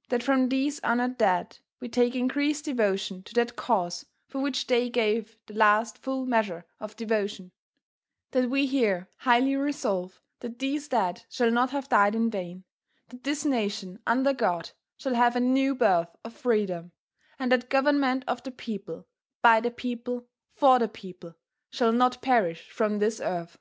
[0.10, 4.90] .that from these honored dead we take increased devotion to that cause for which they
[4.90, 7.52] gave the last full measure of devotion...
[8.32, 12.64] that we here highly resolve that these dead shall not have died in vain...
[13.08, 16.92] that this nation, under God, shall have a new birth of freedom...
[17.38, 19.06] and that government of the people..
[19.40, 20.28] .by the people..
[20.52, 21.34] .for the people...
[21.70, 23.56] shall not perish from this earth.